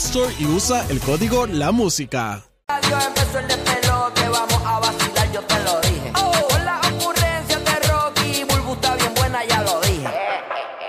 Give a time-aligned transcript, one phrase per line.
[0.00, 2.42] Store y usa el código La Música.
[2.68, 6.12] Radio empezó el despelote, vamos a vacilar, yo te lo dije.
[6.14, 10.08] Con la ocurrencia de Rocky, Bulbu está bien buena, ya lo dije.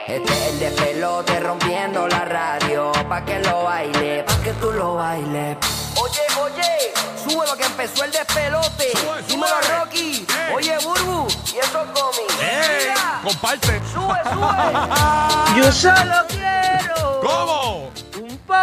[0.07, 4.95] Este es el despelote rompiendo la radio, pa' que lo baile, pa' que tú lo
[4.95, 5.57] bailes.
[5.97, 8.91] Oye, oye, sube lo que empezó el despelote.
[8.93, 9.77] Sube, Dímelo, sube.
[9.77, 10.25] Rocky.
[10.27, 10.53] Eh.
[10.55, 12.39] Oye, Burbu, y esos gomis.
[12.41, 12.87] ¡Ey!
[12.89, 13.81] Mira, Comparte.
[13.93, 15.57] Sube, sube.
[15.57, 16.40] Yo solo quiero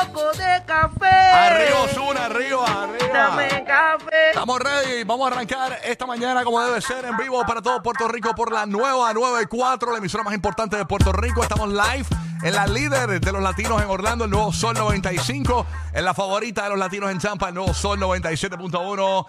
[0.06, 1.06] poco de café.
[1.06, 2.64] Arriba, Osuna, arriba,
[3.12, 3.64] Dame arriba.
[3.64, 4.28] café.
[4.30, 5.04] Estamos ready.
[5.04, 8.52] Vamos a arrancar esta mañana como debe ser en vivo para todo Puerto Rico por
[8.52, 11.42] la nueva 94, la emisora más importante de Puerto Rico.
[11.42, 12.06] Estamos live
[12.42, 15.66] en la líder de los latinos en Orlando, el nuevo Sol 95.
[15.92, 19.26] En la favorita de los latinos en Champa, el nuevo Sol 97.1.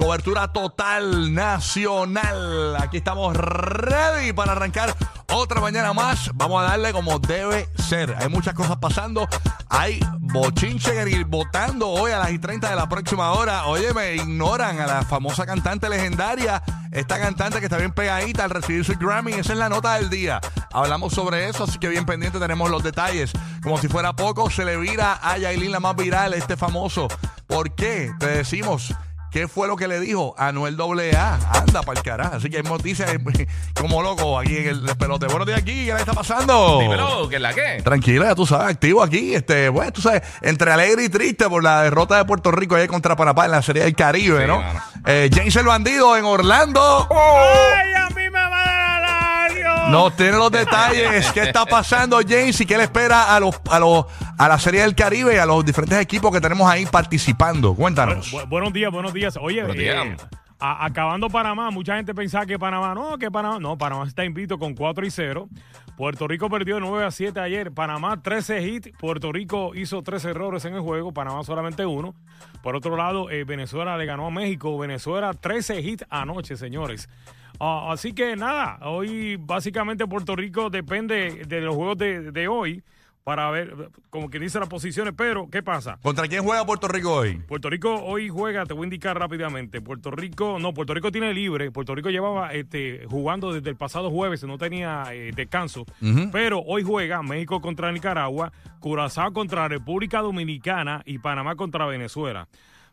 [0.00, 2.74] Cobertura total nacional.
[2.76, 4.96] Aquí estamos ready para arrancar
[5.30, 6.30] otra mañana más.
[6.34, 8.16] Vamos a darle como debe ser.
[8.18, 9.28] Hay muchas cosas pasando.
[9.68, 13.66] Hay bochinche votando hoy a las y 30 de la próxima hora.
[13.66, 16.62] Oye, me ignoran a la famosa cantante legendaria.
[16.92, 19.34] Esta cantante que está bien pegadita al recibir su Grammy.
[19.34, 20.40] Esa es la nota del día.
[20.72, 23.32] Hablamos sobre eso, así que bien pendiente tenemos los detalles.
[23.62, 27.06] Como si fuera poco, se le vira a Yailin la más viral, este famoso.
[27.46, 28.10] ¿Por qué?
[28.18, 28.94] Te decimos.
[29.30, 31.38] ¿Qué fue lo que le dijo Anuel AA?
[31.52, 32.34] Anda para el carajo.
[32.36, 33.18] Así que hay noticias eh,
[33.80, 35.26] como loco aquí en el pelote.
[35.26, 35.86] Buenos días aquí.
[35.86, 36.78] ¿Qué le está pasando?
[36.80, 37.80] Dímelo, ¿qué es la qué?
[37.84, 39.34] Tranquila, ya tú sabes, activo aquí.
[39.34, 42.88] Este, bueno, tú sabes, entre alegre y triste por la derrota de Puerto Rico ahí
[42.88, 44.60] contra Panamá en la Serie del Caribe, Sí, ¿no?
[44.60, 44.80] mano.
[45.06, 47.08] Eh, James el bandido en Orlando.
[47.10, 49.90] ¡Ay, a mí me va a dar!
[49.90, 51.30] Nos tiene los detalles.
[51.32, 52.60] ¿Qué está pasando, James?
[52.60, 54.04] ¿Y qué le espera a los, a los,
[54.40, 57.74] a la Serie del Caribe y a los diferentes equipos que tenemos ahí participando?
[57.74, 58.32] Cuéntanos.
[58.32, 59.36] Bu- buenos días, buenos días.
[59.38, 60.28] Oye, Buenos eh, días.
[60.58, 64.74] acabando Panamá, mucha gente pensaba que Panamá, no, que Panamá, no, Panamá está invito con
[64.74, 65.46] 4 y 0.
[65.94, 67.70] Puerto Rico perdió 9 a 7 ayer.
[67.72, 68.90] Panamá 13 hits.
[68.98, 71.12] Puerto Rico hizo 13 errores en el juego.
[71.12, 72.14] Panamá solamente uno.
[72.62, 74.78] Por otro lado, eh, Venezuela le ganó a México.
[74.78, 77.10] Venezuela 13 hits anoche, señores.
[77.58, 82.82] Ah, así que nada, hoy básicamente Puerto Rico depende de los juegos de, de hoy
[83.30, 85.14] para ver, como que dice las posiciones.
[85.16, 86.00] Pero, ¿qué pasa?
[86.02, 87.36] ¿Contra quién juega Puerto Rico hoy?
[87.46, 89.80] Puerto Rico hoy juega, te voy a indicar rápidamente.
[89.80, 91.70] Puerto Rico, no, Puerto Rico tiene libre.
[91.70, 95.86] Puerto Rico llevaba este, jugando desde el pasado jueves, no tenía eh, descanso.
[96.32, 102.48] Pero hoy juega México contra Nicaragua, Curazao contra República Dominicana y Panamá contra Venezuela.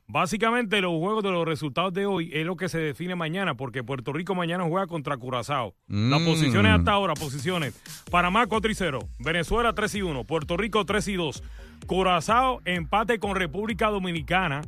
[0.09, 3.83] Básicamente los juegos de los resultados de hoy es lo que se define mañana, porque
[3.83, 5.75] Puerto Rico mañana juega contra Curazao.
[5.89, 6.25] Las Mm.
[6.25, 7.77] posiciones hasta ahora, posiciones.
[8.09, 11.43] Panamá 4 y 0, Venezuela 3 y 1, Puerto Rico 3 y 2,
[11.87, 14.61] Curazao empate con República Dominicana,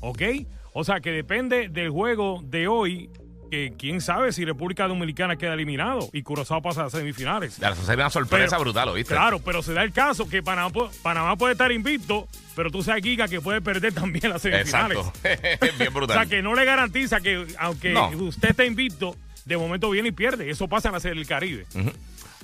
[0.00, 0.22] ¿ok?
[0.72, 3.10] O sea que depende del juego de hoy,
[3.50, 7.56] que quién sabe si República Dominicana queda eliminado y Curazao pasa a semifinales.
[7.58, 9.14] Ya, Eso sería una sorpresa Pero- brutal, ¿oíste?
[9.14, 12.82] Claro, pero se da el caso que Panamá, pu- Panamá puede estar invicto, pero tú
[12.82, 14.98] sabes, Giga, que puede perder también las semifinales.
[14.98, 15.12] Exacto.
[15.78, 16.16] Bien O brutal.
[16.16, 18.08] sea, que no le garantiza que, aunque No.
[18.08, 20.50] usted esté invicto, de momento viene y pierde.
[20.50, 21.64] Eso pasa en la Serie del Caribe.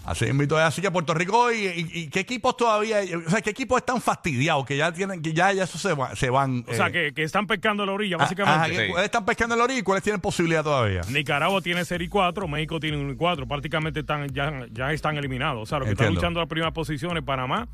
[0.07, 3.51] Así invito así que Puerto Rico y, y- y qué equipos todavía, o sea, qué
[3.51, 6.65] equipos están fastidiados que ya tienen, que ya, ya eso se, va- se van.
[6.69, 8.75] O sea, eh, que, que están pescando la orilla, ah, básicamente.
[8.75, 8.91] ajá, Sí.
[8.91, 11.01] ¿Cuáles están pescando el orilla y cuáles tienen posibilidad todavía?
[11.09, 13.47] Nicaragua tiene serie 4, México tiene 1 y 4.
[13.49, 15.63] Prácticamente están, ya, ya están eliminados.
[15.63, 16.11] O sea, los que Entiendo.
[16.11, 17.67] están luchando las primeras posiciones, Panamá,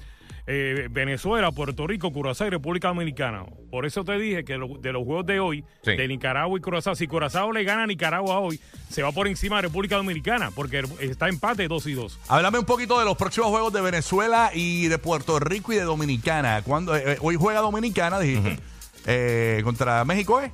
[0.47, 3.45] eh, Venezuela, Puerto Rico, Curazao y República Dominicana.
[3.71, 5.97] Por eso te dije que lo- de los juegos de hoy, Sí.
[5.97, 9.57] de Nicaragua y Curazao, si Curazao le gana a Nicaragua hoy, se va por encima
[9.57, 12.19] de República Dominicana, porque está empate 2 y 2.
[12.29, 15.83] Háblame un poquito de los próximos juegos de Venezuela y de Puerto Rico y de
[15.83, 16.63] Dominicana.
[16.63, 18.59] Cuando eh, hoy juega Dominicana, dijiste,
[19.07, 20.51] eh, contra México, ¿eh?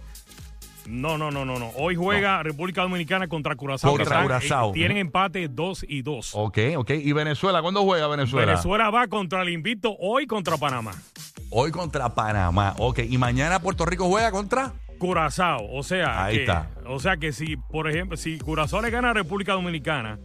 [0.88, 1.70] No, no, no, no, no.
[1.76, 3.96] Hoy juega República Dominicana contra Curazao.
[3.96, 4.70] Contra Curazao.
[4.70, 6.30] eh, tienen empate 2 y 2.
[6.34, 6.90] Ok, ok.
[6.90, 7.60] ¿Y Venezuela?
[7.62, 8.46] ¿Cuándo juega Venezuela?
[8.52, 10.92] Venezuela va contra el invicto hoy contra Panamá.
[11.50, 12.74] Hoy contra Panamá.
[12.78, 13.00] Ok.
[13.08, 14.72] ¿Y mañana Puerto Rico juega contra?
[14.98, 16.70] Curazao, o sea, Ahí que, está.
[16.86, 20.18] o sea que si, por ejemplo, si Curazao le gana a República Dominicana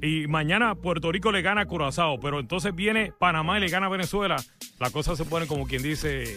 [0.00, 3.86] y mañana Puerto Rico le gana a Curazao, pero entonces viene Panamá y le gana
[3.86, 4.36] a Venezuela,
[4.78, 6.36] la cosa se pone como quien dice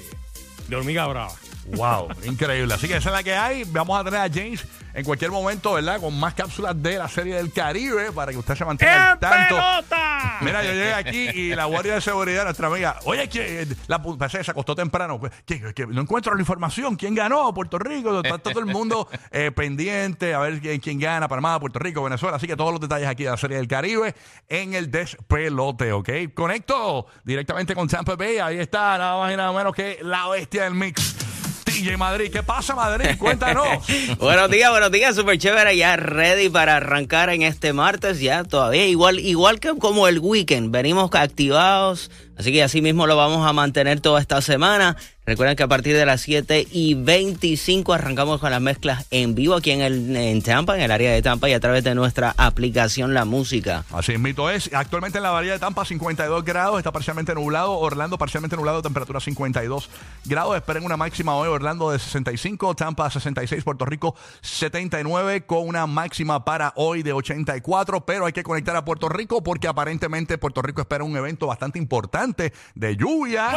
[0.68, 1.34] de hormiga brava.
[1.76, 2.74] Wow, increíble.
[2.74, 3.64] Así que esa es la que hay.
[3.66, 6.00] Vamos a tener a James en cualquier momento, ¿verdad?
[6.00, 9.20] Con más cápsulas de la serie del Caribe para que usted se mantenga al ¡En
[9.20, 9.56] tanto.
[9.56, 10.38] pelota!
[10.42, 14.18] Mira, yo llegué aquí y la guardia de seguridad, nuestra amiga, oye, que la pu-
[14.18, 17.54] parece se acostó temprano, que no encuentro la información, ¿quién ganó?
[17.54, 21.80] Puerto Rico, está todo el mundo eh, pendiente a ver quién, quién gana, Panamá, Puerto
[21.80, 24.16] Rico, Venezuela, así que todos los detalles aquí de la serie del Caribe
[24.48, 26.10] en el despelote, ¿ok?
[26.34, 30.64] Conecto directamente con Tampa Bay, ahí está, nada más y nada menos que la bestia
[30.64, 31.16] del mix.
[31.98, 33.18] Madrid, ¿qué pasa Madrid?
[33.20, 33.86] Cuéntanos.
[34.20, 38.88] buenos días, buenos días, súper chévere, ya ready para arrancar en este martes, ya todavía
[38.88, 43.54] igual, igual que como el weekend, venimos activados, así que así mismo lo vamos a
[43.54, 44.98] mantener toda esta semana.
[45.28, 49.56] Recuerden que a partir de las 7 y 25 arrancamos con las mezclas en vivo
[49.56, 52.34] aquí en, el, en Tampa, en el área de Tampa y a través de nuestra
[52.38, 53.84] aplicación La Música.
[53.92, 54.74] Así es, mito es.
[54.74, 57.74] Actualmente en la bahía de Tampa 52 grados, está parcialmente nublado.
[57.74, 59.90] Orlando parcialmente nublado, temperatura 52
[60.24, 60.56] grados.
[60.56, 66.46] Esperen una máxima hoy, Orlando de 65, Tampa 66, Puerto Rico 79, con una máxima
[66.46, 68.06] para hoy de 84.
[68.06, 71.80] Pero hay que conectar a Puerto Rico porque aparentemente Puerto Rico espera un evento bastante
[71.80, 73.50] importante de lluvia.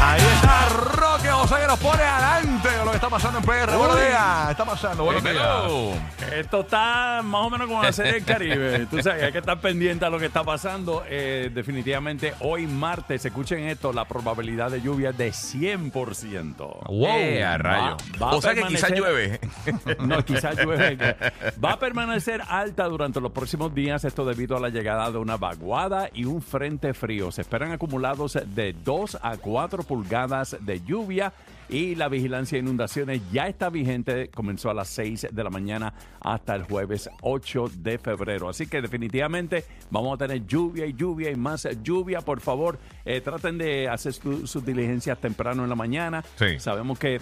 [0.00, 3.76] Ahí está Roque José que pone adelante lo que está pasando en PR.
[3.76, 5.04] Buenos días, está pasando.
[5.04, 6.32] Buenos días.
[6.34, 8.86] Esto está más o menos como la serie del Caribe.
[8.86, 11.02] Tú sabes, hay que estar pendiente a lo que está pasando.
[11.06, 16.56] Eh, definitivamente, hoy martes, escuchen esto, la probabilidad de lluvia es de 100%.
[16.86, 17.06] Wow.
[17.08, 17.96] Eh, a rayo.
[18.20, 19.38] Va- va a o sea que quizás llueve.
[20.00, 20.96] No, quizás llueve.
[21.62, 25.36] Va a permanecer alta durante los próximos días, esto debido a la llegada de una
[25.36, 27.30] vaguada y un frente frío.
[27.32, 31.32] Se esperan acumulados de 2 a 4 pulgadas de lluvia
[31.68, 35.92] y la vigilancia de inundaciones ya está vigente, comenzó a las 6 de la mañana
[36.20, 38.48] hasta el jueves 8 de febrero.
[38.48, 42.20] Así que definitivamente vamos a tener lluvia y lluvia y más lluvia.
[42.20, 46.24] Por favor, eh, traten de hacer su- sus diligencias temprano en la mañana.
[46.36, 46.58] Sí.
[46.58, 47.20] Sabemos que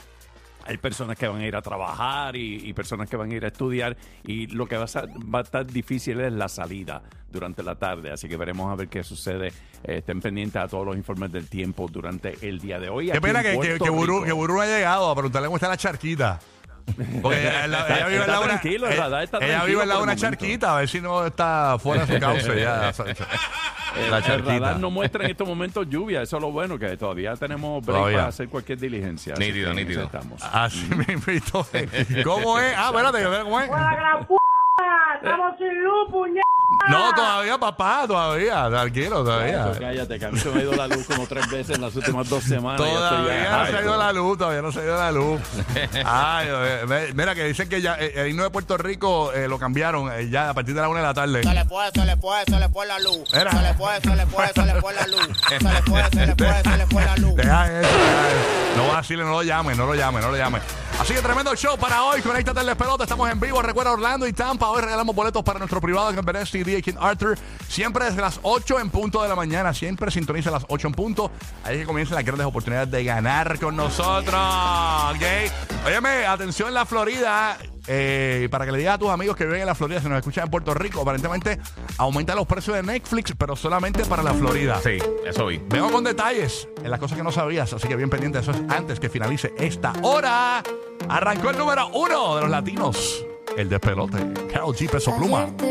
[0.66, 3.44] hay personas que van a ir a trabajar y, y personas que van a ir
[3.44, 7.02] a estudiar y lo que va a, sa- va a estar difícil es la salida
[7.30, 9.48] durante la tarde, así que veremos a ver qué sucede.
[9.84, 13.10] Eh, estén pendientes a todos los informes del tiempo durante el día de hoy.
[13.10, 16.38] Qué pena en que, que, Burú, que ha llegado a preguntarle cómo está la charquita.
[17.20, 18.54] Porque ella, vive lado de una,
[18.92, 19.00] ella-
[19.42, 22.60] ella vive de por una charquita, a ver si no está fuera de su cauce
[22.60, 22.92] ya.
[24.04, 26.96] El, la el radar no muestra en estos momentos lluvia, eso es lo bueno, que
[26.96, 28.16] todavía tenemos break Todavía.
[28.19, 29.34] para hacer cualquier diligencia.
[29.34, 30.02] Así Nítido, que nítido.
[30.04, 30.43] estamos.
[30.43, 31.66] Así me invito.
[32.25, 32.75] ¿Cómo es?
[32.76, 33.69] Ah, espérate, ¿cómo es?
[33.70, 34.34] ¡La gran p***!
[35.22, 36.45] ¡Estamos sin luz, puñet!
[36.88, 38.69] No, todavía, papá, todavía.
[38.69, 39.71] Tranquilo, todavía.
[39.71, 41.83] Eso, cállate, que a mí se me ha ido la luz como tres veces en
[41.83, 42.77] las últimas dos semanas.
[42.81, 45.41] Todavía no se ha ido la luz, todavía no se ha ido la luz.
[46.05, 49.59] Ay, eh, mira que dicen que ya eh, el himno de Puerto Rico eh, lo
[49.59, 51.43] cambiaron eh, ya a partir de la una de la tarde.
[51.43, 53.35] Se le fue, se le fue, se le fue la luz.
[53.35, 53.50] Era.
[53.50, 55.29] Se le fue, se le fue, se le fue la luz.
[55.49, 57.35] Se le fue, se le fue, se le fue la luz.
[57.37, 58.77] Deja eso, deja eso.
[58.77, 60.61] No vacile, no lo llame, no lo llame, no lo llame.
[60.98, 62.22] Así que tremendo show para hoy.
[62.22, 63.04] Conéctate al despelote.
[63.04, 63.60] Estamos en vivo.
[63.62, 64.69] Recuerda Orlando y Tampa.
[64.70, 67.38] Hoy regalamos boletos para nuestro privado en Benesty y King Arthur.
[67.69, 69.75] Siempre desde las 8 en punto de la mañana.
[69.75, 71.31] Siempre sintoniza a las 8 en punto.
[71.64, 74.34] Ahí que comienzan las grandes oportunidades de ganar con nosotros.
[75.14, 75.87] ¿Ok?
[75.87, 77.58] Óyeme, atención la Florida.
[77.88, 80.19] Eh, para que le digas a tus amigos que viven en la Florida, si nos
[80.19, 81.59] escuchan en Puerto Rico, aparentemente
[81.99, 84.81] aumenta los precios de Netflix, pero solamente para la Florida.
[84.83, 85.61] Sí, eso vi.
[85.69, 88.38] Vengo con detalles en las cosas que no sabías, así que bien pendiente.
[88.38, 90.62] Eso es antes que finalice esta hora.
[91.09, 93.25] Arrancó el número uno de los latinos,
[93.56, 94.19] el despelote.
[94.53, 94.91] Carol G.
[94.91, 95.47] Peso Pluma.
[95.47, 95.67] Ayer